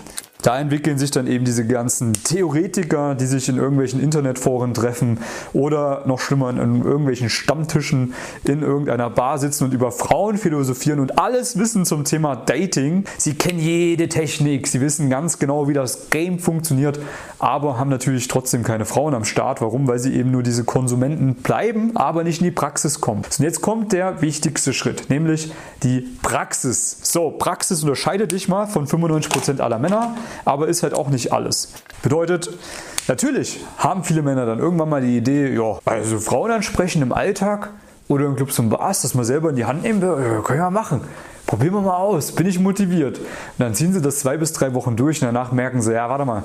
Da 0.42 0.58
entwickeln 0.58 0.98
sich 0.98 1.10
dann 1.10 1.26
eben 1.26 1.44
diese 1.44 1.66
ganzen 1.66 2.12
Theoretiker, 2.12 3.14
die 3.14 3.26
sich 3.26 3.48
in 3.48 3.56
irgendwelchen 3.56 4.00
Internetforen 4.00 4.75
treffen 4.75 5.19
oder 5.52 6.02
noch 6.06 6.20
schlimmer 6.20 6.50
in 6.50 6.82
irgendwelchen 6.84 7.28
Stammtischen 7.31 8.14
in 8.44 8.62
irgendeiner 8.62 9.10
Bar 9.10 9.38
sitzen 9.38 9.64
und 9.64 9.75
über 9.75 9.92
Frauen 9.92 10.38
philosophieren 10.38 11.00
und 11.00 11.19
alles 11.19 11.58
wissen 11.58 11.84
zum 11.84 12.04
Thema 12.04 12.37
Dating. 12.37 13.04
Sie 13.19 13.34
kennen 13.34 13.58
jede 13.58 14.08
Technik, 14.08 14.66
sie 14.66 14.81
wissen 14.81 15.10
ganz 15.10 15.38
genau, 15.38 15.69
wie 15.69 15.75
das 15.75 16.10
Game 16.10 16.38
funktioniert, 16.38 16.98
aber 17.38 17.78
haben 17.78 17.90
natürlich 17.90 18.28
trotzdem 18.28 18.62
keine 18.62 18.84
Frauen 18.84 19.14
am 19.14 19.25
Start. 19.25 19.60
Warum? 19.60 19.88
Weil 19.88 19.98
sie 19.98 20.14
eben 20.14 20.31
nur 20.31 20.42
diese 20.42 20.64
Konsumenten 20.64 21.34
bleiben, 21.34 21.96
aber 21.96 22.25
nicht 22.25 22.40
in 22.40 22.44
die 22.44 22.50
Praxis 22.50 23.00
kommen. 23.00 23.22
Und 23.25 23.38
jetzt 23.38 23.60
kommt 23.60 23.92
der 23.92 24.22
wichtigste 24.22 24.72
Schritt, 24.72 25.10
nämlich 25.10 25.52
die 25.82 26.06
Praxis. 26.22 26.98
So, 27.02 27.31
Praxis 27.31 27.82
unterscheidet 27.82 28.32
dich 28.32 28.48
mal 28.48 28.66
von 28.66 28.87
95% 28.87 29.60
aller 29.60 29.78
Männer 29.78 30.16
aber 30.44 30.69
ist 30.69 30.82
halt 30.82 30.94
auch 30.94 31.09
nicht 31.09 31.32
alles. 31.32 31.73
Bedeutet, 32.03 32.50
natürlich 33.09 33.61
haben 33.79 34.05
viele 34.05 34.23
Männer 34.23 34.47
dann 34.47 34.59
irgendwann 34.59 34.88
mal 34.88 35.00
die 35.00 35.17
Idee, 35.17 35.55
ja, 35.55 35.79
also 35.85 36.19
Frauen 36.19 36.50
ansprechen 36.50 37.03
im 37.03 37.12
Alltag 37.12 37.71
oder 38.09 38.27
im 38.27 38.37
Club 38.37 38.53
zum 38.53 38.71
Bars, 38.71 39.03
das 39.03 39.15
mal 39.15 39.25
selber 39.25 39.50
in 39.50 39.56
die 39.56 39.65
Hand 39.65 39.82
nehmen, 39.82 40.00
ja, 40.00 40.41
können 40.43 40.61
wir 40.61 40.71
machen. 40.71 41.03
Probieren 41.47 41.75
wir 41.75 41.81
mal 41.81 41.97
aus, 41.97 42.32
bin 42.32 42.47
ich 42.47 42.61
motiviert. 42.61 43.19
Und 43.19 43.27
dann 43.59 43.75
ziehen 43.75 43.93
sie 43.93 44.00
das 44.00 44.21
zwei 44.21 44.37
bis 44.37 44.53
drei 44.53 44.73
Wochen 44.75 44.97
durch 44.97 45.21
und 45.21 45.27
danach 45.27 45.50
merken 45.50 45.82
sie, 45.82 45.93
ja, 45.93 46.09
warte 46.09 46.25
mal, 46.25 46.44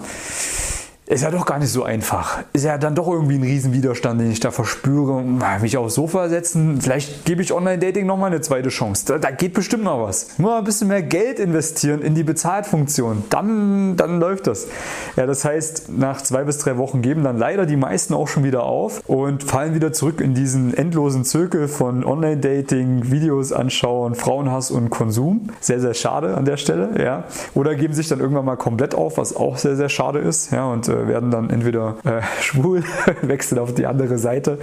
ist 1.08 1.22
ja 1.22 1.30
doch 1.30 1.46
gar 1.46 1.60
nicht 1.60 1.72
so 1.72 1.84
einfach. 1.84 2.40
Ist 2.54 2.66
ja 2.66 2.80
dann 2.80 2.96
doch 2.96 3.08
irgendwie 3.08 3.36
ein 3.36 3.44
Riesenwiderstand, 3.44 4.20
den 4.20 4.32
ich 4.32 4.40
da 4.40 4.50
verspüre. 4.50 5.22
Mich 5.62 5.78
aufs 5.78 5.94
Sofa 5.94 6.30
setzen, 6.30 6.82
vielleicht 6.82 7.26
gebe 7.26 7.44
ich 7.44 7.54
Online-Dating 7.54 8.08
nochmal 8.08 8.32
eine 8.32 8.42
zweite 8.42 8.70
Chance. 8.70 9.06
Da, 9.06 9.18
da, 9.20 9.30
geht 9.30 9.54
bestimmt 9.54 9.84
noch 9.84 10.02
was. 10.02 10.40
Nur 10.40 10.56
ein 10.58 10.64
bisschen 10.64 10.88
mehr 10.88 11.04
Geld 11.04 11.38
investieren 11.38 12.02
in 12.02 12.16
die 12.16 12.24
Bezahlfunktion. 12.24 13.24
Dann, 13.30 13.96
dann 13.98 14.20
läuft 14.20 14.48
das. 14.48 14.68
Ja, 15.16 15.28
das 15.28 15.46
heißt, 15.46 15.90
nach 15.96 16.22
zwei 16.22 16.44
bis 16.44 16.58
drei 16.58 16.78
Wochen 16.78 17.04
geben 17.04 17.24
dann 17.24 17.38
leider 17.38 17.68
die 17.68 17.78
meisten 17.78 18.16
auch 18.16 18.28
schon 18.28 18.44
wieder 18.44 18.64
auf 18.64 19.04
und 19.06 19.44
fallen 19.44 19.76
wieder 19.76 19.94
zurück 19.94 20.22
in 20.22 20.34
diesen 20.34 20.74
endlosen 20.74 21.24
Zirkel 21.24 21.68
von 21.68 22.04
Online-Dating, 22.04 23.12
Videos 23.12 23.52
anschauen, 23.52 24.16
Frauenhass 24.16 24.72
und 24.72 24.90
Konsum. 24.90 25.50
Sehr, 25.62 25.80
sehr 25.80 25.94
schade 25.94 26.36
an 26.36 26.46
der 26.46 26.58
Stelle. 26.58 26.96
Ja. 26.98 27.26
Oder 27.54 27.76
geben 27.76 27.94
sich 27.94 28.08
dann 28.08 28.20
irgendwann 28.20 28.46
mal 28.46 28.58
komplett 28.58 28.96
auf, 28.96 29.20
was 29.20 29.36
auch 29.36 29.60
sehr, 29.60 29.76
sehr 29.76 29.90
schade 29.90 30.18
ist. 30.18 30.52
Ja, 30.52 30.66
und 30.66 30.95
werden 31.08 31.32
dann 31.32 31.50
entweder 31.50 31.98
äh, 32.04 32.22
schwul, 32.42 32.84
wechseln 33.22 33.60
auf 33.60 33.74
die 33.74 33.86
andere 33.86 34.18
Seite 34.18 34.60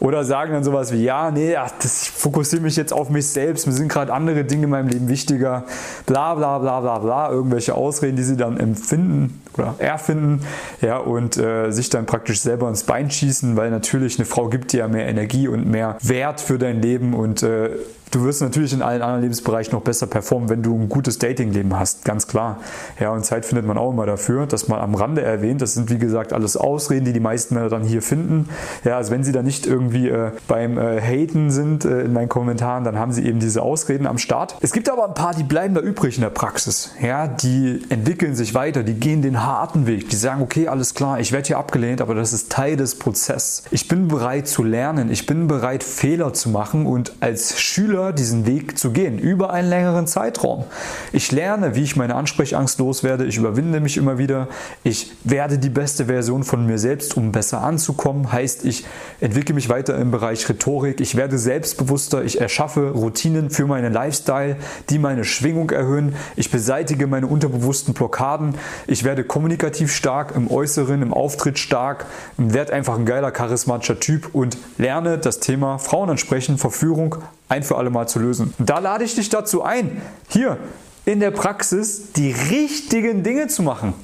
oder 0.00 0.24
sagen 0.24 0.52
dann 0.52 0.64
sowas 0.64 0.92
wie, 0.92 1.02
ja, 1.02 1.30
nee, 1.30 1.56
ach, 1.56 1.70
das, 1.82 2.02
ich 2.02 2.10
fokussiere 2.10 2.62
mich 2.62 2.76
jetzt 2.76 2.92
auf 2.92 3.10
mich 3.10 3.28
selbst, 3.28 3.66
mir 3.66 3.72
sind 3.72 3.88
gerade 3.88 4.12
andere 4.12 4.44
Dinge 4.44 4.64
in 4.64 4.70
meinem 4.70 4.88
Leben 4.88 5.08
wichtiger, 5.08 5.64
bla 6.06 6.34
bla 6.34 6.58
bla 6.58 6.80
bla 6.80 6.98
bla, 6.98 7.30
irgendwelche 7.30 7.74
Ausreden, 7.74 8.16
die 8.16 8.24
sie 8.24 8.36
dann 8.36 8.58
empfinden 8.58 9.42
oder 9.54 9.74
erfinden, 9.78 10.40
ja, 10.80 10.98
und 10.98 11.36
äh, 11.36 11.70
sich 11.70 11.88
dann 11.90 12.06
praktisch 12.06 12.40
selber 12.40 12.68
ins 12.68 12.84
Bein 12.84 13.10
schießen, 13.10 13.56
weil 13.56 13.70
natürlich 13.70 14.18
eine 14.18 14.26
Frau 14.26 14.48
gibt 14.48 14.72
dir 14.72 14.78
ja 14.78 14.88
mehr 14.88 15.06
Energie 15.06 15.48
und 15.48 15.66
mehr 15.66 15.96
Wert 16.02 16.40
für 16.40 16.58
dein 16.58 16.82
Leben 16.82 17.14
und 17.14 17.42
äh, 17.42 17.70
Du 18.16 18.24
wirst 18.24 18.40
natürlich 18.40 18.72
in 18.72 18.80
allen 18.80 19.02
anderen 19.02 19.20
Lebensbereichen 19.20 19.74
noch 19.74 19.82
besser 19.82 20.06
performen, 20.06 20.48
wenn 20.48 20.62
du 20.62 20.74
ein 20.74 20.88
gutes 20.88 21.18
Datingleben 21.18 21.78
hast, 21.78 22.06
ganz 22.06 22.26
klar. 22.26 22.60
Ja, 22.98 23.10
und 23.10 23.26
Zeit 23.26 23.44
findet 23.44 23.66
man 23.66 23.76
auch 23.76 23.90
immer 23.90 24.06
dafür, 24.06 24.46
dass 24.46 24.68
man 24.68 24.80
am 24.80 24.94
Rande 24.94 25.20
erwähnt. 25.20 25.60
Das 25.60 25.74
sind 25.74 25.90
wie 25.90 25.98
gesagt 25.98 26.32
alles 26.32 26.56
Ausreden, 26.56 27.04
die 27.04 27.12
die 27.12 27.20
meisten 27.20 27.54
Männer 27.54 27.68
dann 27.68 27.82
hier 27.82 28.00
finden. 28.00 28.48
Ja, 28.84 28.96
also 28.96 29.10
wenn 29.10 29.22
sie 29.22 29.32
da 29.32 29.42
nicht 29.42 29.66
irgendwie 29.66 30.08
äh, 30.08 30.30
beim 30.48 30.78
äh, 30.78 30.98
Haten 30.98 31.50
sind 31.50 31.84
äh, 31.84 32.04
in 32.04 32.14
meinen 32.14 32.30
Kommentaren, 32.30 32.84
dann 32.84 32.98
haben 32.98 33.12
sie 33.12 33.22
eben 33.26 33.38
diese 33.38 33.60
Ausreden 33.60 34.06
am 34.06 34.16
Start. 34.16 34.56
Es 34.62 34.72
gibt 34.72 34.88
aber 34.88 35.06
ein 35.06 35.12
paar, 35.12 35.34
die 35.34 35.44
bleiben 35.44 35.74
da 35.74 35.82
übrig 35.82 36.16
in 36.16 36.22
der 36.22 36.30
Praxis. 36.30 36.92
Ja, 37.02 37.26
die 37.28 37.82
entwickeln 37.90 38.34
sich 38.34 38.54
weiter, 38.54 38.82
die 38.82 38.94
gehen 38.94 39.20
den 39.20 39.44
harten 39.44 39.86
Weg. 39.86 40.08
Die 40.08 40.16
sagen, 40.16 40.40
okay, 40.40 40.68
alles 40.68 40.94
klar, 40.94 41.20
ich 41.20 41.32
werde 41.32 41.48
hier 41.48 41.58
abgelehnt, 41.58 42.00
aber 42.00 42.14
das 42.14 42.32
ist 42.32 42.50
Teil 42.50 42.78
des 42.78 42.94
Prozesses. 42.94 43.64
Ich 43.70 43.88
bin 43.88 44.08
bereit 44.08 44.48
zu 44.48 44.62
lernen, 44.62 45.10
ich 45.10 45.26
bin 45.26 45.48
bereit 45.48 45.82
Fehler 45.82 46.32
zu 46.32 46.48
machen 46.48 46.86
und 46.86 47.12
als 47.20 47.60
Schüler 47.60 48.05
diesen 48.12 48.46
Weg 48.46 48.78
zu 48.78 48.90
gehen, 48.90 49.18
über 49.18 49.50
einen 49.50 49.68
längeren 49.68 50.06
Zeitraum. 50.06 50.64
Ich 51.12 51.32
lerne, 51.32 51.74
wie 51.74 51.82
ich 51.82 51.96
meine 51.96 52.14
Ansprechangst 52.14 52.78
loswerde, 52.78 53.24
ich 53.24 53.36
überwinde 53.36 53.80
mich 53.80 53.96
immer 53.96 54.18
wieder, 54.18 54.48
ich 54.84 55.12
werde 55.24 55.58
die 55.58 55.68
beste 55.68 56.06
Version 56.06 56.44
von 56.44 56.66
mir 56.66 56.78
selbst, 56.78 57.16
um 57.16 57.32
besser 57.32 57.62
anzukommen, 57.62 58.32
heißt, 58.32 58.64
ich 58.64 58.84
entwickle 59.20 59.54
mich 59.54 59.68
weiter 59.68 59.96
im 59.98 60.10
Bereich 60.10 60.48
Rhetorik, 60.48 61.00
ich 61.00 61.16
werde 61.16 61.38
selbstbewusster, 61.38 62.24
ich 62.24 62.40
erschaffe 62.40 62.90
Routinen 62.90 63.50
für 63.50 63.66
meinen 63.66 63.92
Lifestyle, 63.92 64.56
die 64.90 64.98
meine 64.98 65.24
Schwingung 65.24 65.70
erhöhen, 65.70 66.14
ich 66.36 66.50
beseitige 66.50 67.06
meine 67.06 67.26
unterbewussten 67.26 67.94
Blockaden, 67.94 68.54
ich 68.86 69.04
werde 69.04 69.24
kommunikativ 69.24 69.92
stark, 69.92 70.34
im 70.34 70.50
Äußeren, 70.50 71.02
im 71.02 71.12
Auftritt 71.12 71.58
stark, 71.58 72.06
werde 72.36 72.72
einfach 72.72 72.98
ein 72.98 73.06
geiler, 73.06 73.30
charismatischer 73.30 74.00
Typ 74.00 74.34
und 74.34 74.58
lerne 74.78 75.18
das 75.18 75.40
Thema 75.40 75.78
Frauen 75.78 76.10
ansprechen, 76.10 76.58
Verführung 76.58 77.16
ein 77.48 77.62
für 77.62 77.76
alle 77.76 77.90
Mal 77.90 78.08
zu 78.08 78.18
lösen. 78.18 78.54
Da 78.58 78.78
lade 78.78 79.04
ich 79.04 79.14
dich 79.14 79.28
dazu 79.28 79.62
ein, 79.62 80.02
hier 80.28 80.58
in 81.04 81.20
der 81.20 81.30
Praxis 81.30 82.12
die 82.12 82.32
richtigen 82.32 83.22
Dinge 83.22 83.48
zu 83.48 83.62
machen. 83.62 83.94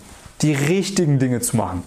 Die 0.42 0.54
richtigen 0.54 1.18
Dinge 1.18 1.40
zu 1.40 1.56
machen. 1.56 1.82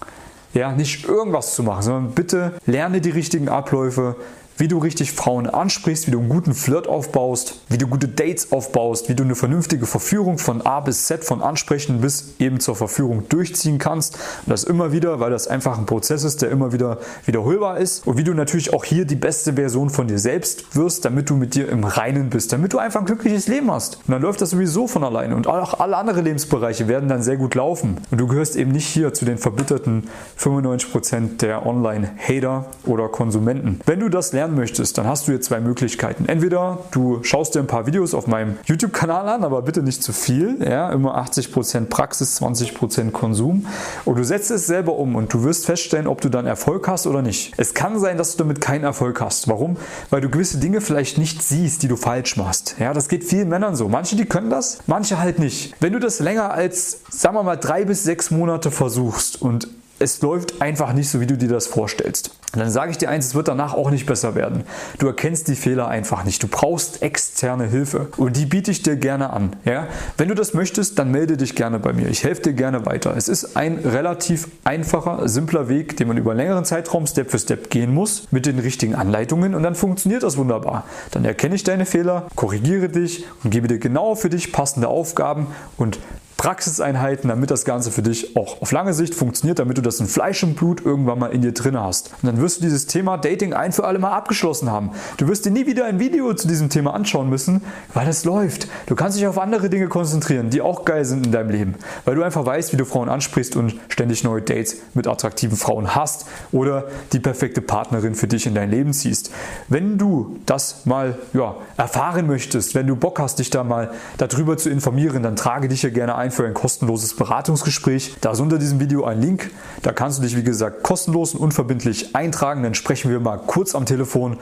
Ja, 0.54 0.72
nicht 0.72 1.06
irgendwas 1.06 1.54
zu 1.54 1.62
machen, 1.62 1.82
sondern 1.82 2.12
bitte 2.12 2.54
lerne 2.66 3.00
die 3.00 3.10
richtigen 3.10 3.48
Abläufe, 3.48 4.16
wie 4.56 4.68
du 4.68 4.78
richtig 4.78 5.12
Frauen 5.12 5.46
ansprichst, 5.46 6.06
wie 6.06 6.10
du 6.10 6.18
einen 6.18 6.28
guten 6.28 6.54
Flirt 6.54 6.88
aufbaust, 6.88 7.60
wie 7.68 7.78
du 7.78 7.86
gute 7.86 8.08
Dates 8.08 8.52
aufbaust, 8.52 9.08
wie 9.08 9.14
du 9.14 9.24
eine 9.24 9.34
vernünftige 9.34 9.86
Verführung 9.86 10.38
von 10.38 10.62
A 10.62 10.80
bis 10.80 11.06
Z, 11.06 11.24
von 11.24 11.42
Ansprechen 11.42 12.00
bis 12.00 12.34
eben 12.38 12.60
zur 12.60 12.76
Verführung 12.76 13.28
durchziehen 13.28 13.78
kannst. 13.78 14.14
Und 14.14 14.50
das 14.50 14.64
immer 14.64 14.92
wieder, 14.92 15.20
weil 15.20 15.30
das 15.30 15.48
einfach 15.48 15.78
ein 15.78 15.86
Prozess 15.86 16.24
ist, 16.24 16.42
der 16.42 16.50
immer 16.50 16.72
wieder 16.72 16.98
wiederholbar 17.24 17.78
ist. 17.78 18.06
Und 18.06 18.16
wie 18.16 18.24
du 18.24 18.32
natürlich 18.34 18.72
auch 18.72 18.84
hier 18.84 19.04
die 19.04 19.16
beste 19.16 19.54
Version 19.54 19.90
von 19.90 20.08
dir 20.08 20.18
selbst 20.18 20.74
wirst, 20.74 21.04
damit 21.04 21.28
du 21.28 21.36
mit 21.36 21.54
dir 21.54 21.68
im 21.68 21.84
Reinen 21.84 22.30
bist, 22.30 22.52
damit 22.52 22.72
du 22.72 22.78
einfach 22.78 23.00
ein 23.00 23.06
glückliches 23.06 23.48
Leben 23.48 23.70
hast. 23.70 23.96
Und 24.06 24.12
dann 24.12 24.22
läuft 24.22 24.40
das 24.40 24.50
sowieso 24.50 24.86
von 24.86 25.04
alleine. 25.04 25.36
Und 25.36 25.46
auch 25.46 25.80
alle 25.80 25.96
anderen 25.96 26.24
Lebensbereiche 26.24 26.88
werden 26.88 27.08
dann 27.08 27.22
sehr 27.22 27.36
gut 27.36 27.54
laufen. 27.54 27.98
Und 28.10 28.20
du 28.20 28.26
gehörst 28.26 28.56
eben 28.56 28.72
nicht 28.72 28.86
hier 28.86 29.12
zu 29.12 29.24
den 29.24 29.38
verbitterten 29.38 30.08
95% 30.38 31.38
der 31.38 31.66
Online-Hater 31.66 32.66
oder 32.84 33.08
Konsumenten. 33.08 33.80
Wenn 33.84 34.00
du 34.00 34.08
das 34.08 34.32
lernst, 34.32 34.45
lernen 34.46 34.56
möchtest, 34.56 34.96
dann 34.96 35.06
hast 35.06 35.26
du 35.26 35.32
hier 35.32 35.40
zwei 35.40 35.60
Möglichkeiten. 35.60 36.26
Entweder 36.26 36.78
du 36.92 37.22
schaust 37.22 37.54
dir 37.54 37.60
ein 37.60 37.66
paar 37.66 37.86
Videos 37.86 38.14
auf 38.14 38.26
meinem 38.26 38.56
YouTube-Kanal 38.64 39.28
an, 39.28 39.44
aber 39.44 39.62
bitte 39.62 39.82
nicht 39.82 40.02
zu 40.02 40.12
viel. 40.12 40.58
Ja, 40.62 40.90
immer 40.92 41.18
80% 41.18 41.86
Praxis, 41.86 42.40
20% 42.40 43.10
Konsum. 43.10 43.66
Und 44.04 44.16
du 44.16 44.24
setzt 44.24 44.50
es 44.50 44.66
selber 44.66 44.96
um 44.96 45.16
und 45.16 45.32
du 45.32 45.42
wirst 45.42 45.66
feststellen, 45.66 46.06
ob 46.06 46.20
du 46.20 46.28
dann 46.28 46.46
Erfolg 46.46 46.86
hast 46.86 47.06
oder 47.06 47.22
nicht. 47.22 47.54
Es 47.56 47.74
kann 47.74 47.98
sein, 47.98 48.18
dass 48.18 48.32
du 48.32 48.38
damit 48.38 48.60
keinen 48.60 48.84
Erfolg 48.84 49.20
hast. 49.20 49.48
Warum? 49.48 49.76
Weil 50.10 50.20
du 50.20 50.28
gewisse 50.28 50.58
Dinge 50.58 50.80
vielleicht 50.80 51.18
nicht 51.18 51.42
siehst, 51.42 51.82
die 51.82 51.88
du 51.88 51.96
falsch 51.96 52.36
machst. 52.36 52.76
Ja, 52.78 52.92
das 52.92 53.08
geht 53.08 53.24
vielen 53.24 53.48
Männern 53.48 53.74
so. 53.74 53.88
Manche, 53.88 54.16
die 54.16 54.26
können 54.26 54.50
das, 54.50 54.78
manche 54.86 55.18
halt 55.18 55.38
nicht. 55.38 55.74
Wenn 55.80 55.92
du 55.92 55.98
das 55.98 56.20
länger 56.20 56.52
als, 56.52 57.00
sagen 57.10 57.34
wir 57.34 57.42
mal, 57.42 57.56
drei 57.56 57.84
bis 57.84 58.04
sechs 58.04 58.30
Monate 58.30 58.70
versuchst 58.70 59.42
und 59.42 59.68
es 59.98 60.20
läuft 60.22 60.60
einfach 60.60 60.92
nicht 60.92 61.08
so, 61.08 61.20
wie 61.20 61.26
du 61.26 61.36
dir 61.36 61.48
das 61.48 61.66
vorstellst. 61.66 62.30
Und 62.52 62.60
dann 62.60 62.70
sage 62.70 62.90
ich 62.90 62.98
dir 62.98 63.10
eins, 63.10 63.26
es 63.26 63.34
wird 63.34 63.48
danach 63.48 63.74
auch 63.74 63.90
nicht 63.90 64.06
besser 64.06 64.34
werden. 64.34 64.64
Du 64.98 65.06
erkennst 65.06 65.48
die 65.48 65.56
Fehler 65.56 65.88
einfach 65.88 66.24
nicht. 66.24 66.42
Du 66.42 66.48
brauchst 66.48 67.02
externe 67.02 67.66
Hilfe 67.66 68.08
und 68.16 68.36
die 68.36 68.46
biete 68.46 68.70
ich 68.70 68.82
dir 68.82 68.96
gerne 68.96 69.30
an. 69.30 69.56
Ja? 69.64 69.88
Wenn 70.16 70.28
du 70.28 70.34
das 70.34 70.54
möchtest, 70.54 70.98
dann 70.98 71.10
melde 71.10 71.36
dich 71.36 71.54
gerne 71.54 71.78
bei 71.78 71.92
mir. 71.92 72.08
Ich 72.08 72.24
helfe 72.24 72.42
dir 72.42 72.52
gerne 72.54 72.86
weiter. 72.86 73.14
Es 73.16 73.28
ist 73.28 73.56
ein 73.56 73.78
relativ 73.78 74.48
einfacher, 74.64 75.28
simpler 75.28 75.68
Weg, 75.68 75.96
den 75.98 76.08
man 76.08 76.16
über 76.16 76.30
einen 76.30 76.40
längeren 76.40 76.64
Zeitraum 76.64 77.06
Step 77.06 77.30
für 77.30 77.38
Step 77.38 77.68
gehen 77.68 77.92
muss, 77.92 78.28
mit 78.30 78.46
den 78.46 78.58
richtigen 78.58 78.94
Anleitungen 78.94 79.54
und 79.54 79.62
dann 79.62 79.74
funktioniert 79.74 80.22
das 80.22 80.36
wunderbar. 80.36 80.84
Dann 81.10 81.24
erkenne 81.24 81.54
ich 81.54 81.64
deine 81.64 81.84
Fehler, 81.84 82.26
korrigiere 82.36 82.88
dich 82.88 83.24
und 83.44 83.50
gebe 83.50 83.68
dir 83.68 83.78
genau 83.78 84.14
für 84.14 84.30
dich 84.30 84.52
passende 84.52 84.88
Aufgaben 84.88 85.48
und 85.76 85.98
Praxiseinheiten, 86.36 87.28
damit 87.28 87.50
das 87.50 87.64
Ganze 87.64 87.90
für 87.90 88.02
dich 88.02 88.36
auch 88.36 88.60
auf 88.60 88.70
lange 88.70 88.92
Sicht 88.92 89.14
funktioniert, 89.14 89.58
damit 89.58 89.78
du 89.78 89.82
das 89.82 90.00
in 90.00 90.06
Fleisch 90.06 90.42
und 90.42 90.54
Blut 90.54 90.84
irgendwann 90.84 91.18
mal 91.18 91.28
in 91.28 91.40
dir 91.40 91.52
drin 91.52 91.80
hast. 91.80 92.10
Und 92.22 92.26
dann 92.26 92.40
wirst 92.40 92.58
du 92.58 92.62
dieses 92.62 92.86
Thema 92.86 93.16
Dating 93.16 93.54
ein 93.54 93.72
für 93.72 93.84
alle 93.84 93.98
Mal 93.98 94.12
abgeschlossen 94.12 94.70
haben. 94.70 94.90
Du 95.16 95.28
wirst 95.28 95.46
dir 95.46 95.50
nie 95.50 95.66
wieder 95.66 95.86
ein 95.86 95.98
Video 95.98 96.34
zu 96.34 96.46
diesem 96.46 96.68
Thema 96.68 96.92
anschauen 96.94 97.30
müssen, 97.30 97.62
weil 97.94 98.06
es 98.08 98.24
läuft. 98.24 98.68
Du 98.86 98.94
kannst 98.94 99.16
dich 99.18 99.26
auf 99.26 99.38
andere 99.38 99.70
Dinge 99.70 99.88
konzentrieren, 99.88 100.50
die 100.50 100.60
auch 100.60 100.84
geil 100.84 101.04
sind 101.04 101.26
in 101.26 101.32
deinem 101.32 101.50
Leben, 101.50 101.74
weil 102.04 102.14
du 102.14 102.22
einfach 102.22 102.44
weißt, 102.44 102.72
wie 102.72 102.76
du 102.76 102.84
Frauen 102.84 103.08
ansprichst 103.08 103.56
und 103.56 103.74
ständig 103.88 104.22
neue 104.22 104.42
Dates 104.42 104.76
mit 104.92 105.06
attraktiven 105.06 105.56
Frauen 105.56 105.94
hast 105.94 106.26
oder 106.52 106.84
die 107.12 107.20
perfekte 107.20 107.62
Partnerin 107.62 108.14
für 108.14 108.26
dich 108.26 108.46
in 108.46 108.54
dein 108.54 108.70
Leben 108.70 108.92
ziehst. 108.92 109.30
Wenn 109.68 109.96
du 109.96 110.36
das 110.44 110.84
mal 110.84 111.18
ja, 111.32 111.56
erfahren 111.76 112.26
möchtest, 112.26 112.74
wenn 112.74 112.86
du 112.86 112.94
Bock 112.94 113.18
hast, 113.18 113.38
dich 113.38 113.50
da 113.50 113.64
mal 113.64 113.90
darüber 114.18 114.56
zu 114.58 114.68
informieren, 114.68 115.22
dann 115.22 115.36
trage 115.36 115.68
dich 115.68 115.80
hier 115.80 115.90
gerne 115.90 116.14
ein 116.26 116.32
für 116.32 116.44
ein 116.44 116.54
kostenloses 116.54 117.14
Beratungsgespräch. 117.14 118.16
Da 118.20 118.32
ist 118.32 118.40
unter 118.40 118.58
diesem 118.58 118.80
Video 118.80 119.04
ein 119.04 119.20
Link. 119.20 119.50
Da 119.82 119.92
kannst 119.92 120.18
du 120.18 120.22
dich, 120.22 120.36
wie 120.36 120.42
gesagt, 120.42 120.82
kostenlos 120.82 121.34
und 121.34 121.40
unverbindlich 121.40 122.14
eintragen. 122.16 122.62
Dann 122.62 122.74
sprechen 122.74 123.10
wir 123.10 123.20
mal 123.20 123.38
kurz 123.38 123.74
am 123.74 123.86
Telefon 123.86 124.36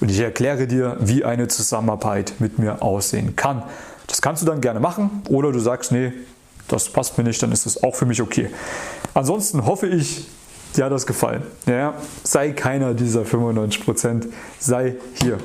und 0.00 0.10
ich 0.10 0.18
erkläre 0.18 0.66
dir, 0.66 0.96
wie 1.00 1.24
eine 1.24 1.48
Zusammenarbeit 1.48 2.34
mit 2.40 2.58
mir 2.58 2.82
aussehen 2.82 3.36
kann. 3.36 3.62
Das 4.08 4.20
kannst 4.20 4.42
du 4.42 4.46
dann 4.46 4.60
gerne 4.60 4.80
machen 4.80 5.22
oder 5.28 5.52
du 5.52 5.60
sagst, 5.60 5.92
nee, 5.92 6.12
das 6.66 6.88
passt 6.88 7.16
mir 7.16 7.24
nicht, 7.24 7.42
dann 7.42 7.52
ist 7.52 7.66
das 7.66 7.82
auch 7.82 7.94
für 7.94 8.06
mich 8.06 8.20
okay. 8.20 8.50
Ansonsten 9.14 9.64
hoffe 9.64 9.86
ich, 9.86 10.26
dir 10.76 10.86
hat 10.86 10.92
das 10.92 11.06
gefallen. 11.06 11.42
Ja, 11.66 11.94
sei 12.24 12.50
keiner 12.50 12.94
dieser 12.94 13.22
95%, 13.22 14.26
sei 14.58 14.96
hier 15.14 15.38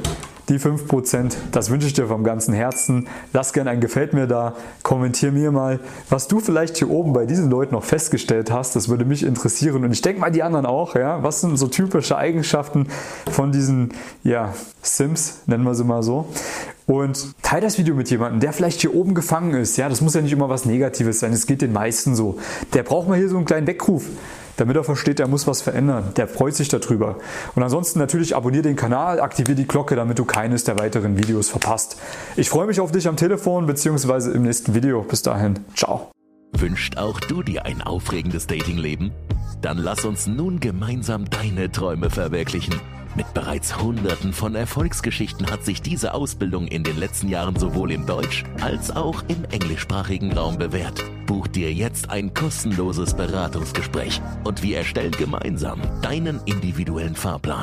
die 0.49 0.59
5%. 0.59 1.33
Das 1.51 1.69
wünsche 1.69 1.87
ich 1.87 1.93
dir 1.93 2.07
vom 2.07 2.23
ganzen 2.23 2.53
Herzen. 2.53 3.07
Lass 3.31 3.53
gerne 3.53 3.69
ein 3.69 3.79
Gefällt 3.79 4.13
mir 4.13 4.27
da. 4.27 4.55
Kommentier 4.83 5.31
mir 5.31 5.51
mal, 5.51 5.79
was 6.09 6.27
du 6.27 6.39
vielleicht 6.39 6.77
hier 6.77 6.89
oben 6.89 7.13
bei 7.13 7.25
diesen 7.25 7.49
Leuten 7.49 7.73
noch 7.75 7.83
festgestellt 7.83 8.51
hast. 8.51 8.75
Das 8.75 8.89
würde 8.89 9.05
mich 9.05 9.23
interessieren. 9.23 9.83
Und 9.83 9.91
ich 9.91 10.01
denke 10.01 10.19
mal 10.21 10.31
die 10.31 10.43
anderen 10.43 10.65
auch. 10.65 10.95
Ja? 10.95 11.23
Was 11.23 11.41
sind 11.41 11.57
so 11.57 11.67
typische 11.67 12.17
Eigenschaften 12.17 12.87
von 13.31 13.51
diesen 13.51 13.93
ja, 14.23 14.53
Sims, 14.81 15.41
nennen 15.45 15.63
wir 15.63 15.75
sie 15.75 15.83
mal 15.83 16.03
so. 16.03 16.27
Und 16.85 17.41
teile 17.41 17.61
das 17.61 17.77
Video 17.77 17.95
mit 17.95 18.09
jemandem, 18.09 18.41
der 18.41 18.51
vielleicht 18.51 18.81
hier 18.81 18.93
oben 18.93 19.13
gefangen 19.13 19.53
ist. 19.53 19.77
Ja, 19.77 19.87
das 19.87 20.01
muss 20.01 20.15
ja 20.15 20.21
nicht 20.21 20.33
immer 20.33 20.49
was 20.49 20.65
Negatives 20.65 21.21
sein. 21.21 21.31
Es 21.31 21.45
geht 21.45 21.61
den 21.61 21.71
meisten 21.71 22.15
so. 22.15 22.37
Der 22.73 22.83
braucht 22.83 23.07
mal 23.07 23.17
hier 23.17 23.29
so 23.29 23.37
einen 23.37 23.45
kleinen 23.45 23.67
Weckruf 23.67 24.05
damit 24.57 24.75
er 24.75 24.83
versteht, 24.83 25.19
er 25.19 25.27
muss 25.27 25.47
was 25.47 25.61
verändern. 25.61 26.11
Der 26.15 26.27
freut 26.27 26.55
sich 26.55 26.67
darüber. 26.67 27.17
Und 27.55 27.63
ansonsten 27.63 27.99
natürlich 27.99 28.35
abonniere 28.35 28.63
den 28.63 28.75
Kanal, 28.75 29.19
aktiviere 29.19 29.55
die 29.55 29.67
Glocke, 29.67 29.95
damit 29.95 30.19
du 30.19 30.25
keines 30.25 30.63
der 30.63 30.79
weiteren 30.79 31.17
Videos 31.17 31.49
verpasst. 31.49 31.97
Ich 32.35 32.49
freue 32.49 32.67
mich 32.67 32.79
auf 32.79 32.91
dich 32.91 33.07
am 33.07 33.17
Telefon 33.17 33.65
bzw. 33.65 34.31
im 34.31 34.43
nächsten 34.43 34.73
Video. 34.73 35.01
Bis 35.01 35.21
dahin, 35.21 35.59
ciao. 35.75 36.11
Wünscht 36.55 36.97
auch 36.97 37.19
du 37.19 37.41
dir 37.41 37.65
ein 37.65 37.81
aufregendes 37.81 38.47
Datingleben? 38.47 39.11
Dann 39.61 39.77
lass 39.77 40.05
uns 40.05 40.27
nun 40.27 40.59
gemeinsam 40.59 41.29
deine 41.29 41.71
Träume 41.71 42.09
verwirklichen. 42.09 42.75
Mit 43.15 43.31
bereits 43.35 43.79
Hunderten 43.79 44.33
von 44.33 44.55
Erfolgsgeschichten 44.55 45.51
hat 45.51 45.63
sich 45.63 45.83
diese 45.83 46.15
Ausbildung 46.15 46.67
in 46.67 46.83
den 46.83 46.97
letzten 46.97 47.29
Jahren 47.29 47.55
sowohl 47.55 47.91
im 47.91 48.07
Deutsch- 48.07 48.43
als 48.59 48.89
auch 48.89 49.23
im 49.27 49.45
englischsprachigen 49.51 50.33
Raum 50.33 50.57
bewährt. 50.57 51.03
Buch 51.27 51.45
dir 51.45 51.71
jetzt 51.71 52.09
ein 52.09 52.33
kostenloses 52.33 53.13
Beratungsgespräch 53.13 54.19
und 54.43 54.63
wir 54.63 54.77
erstellen 54.77 55.11
gemeinsam 55.11 55.79
deinen 56.01 56.41
individuellen 56.45 57.15
Fahrplan. 57.15 57.61